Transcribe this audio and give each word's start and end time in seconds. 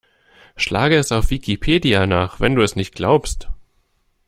Schlage 0.55 0.95
es 0.95 1.11
auf 1.11 1.29
Wikipedia 1.29 2.07
nach, 2.07 2.39
wenn 2.39 2.55
du 2.55 2.63
es 2.63 2.75
nicht 2.75 2.95
glaubst! 2.95 3.51